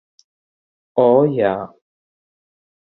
O, 1.03 1.05
jā. 1.37 1.53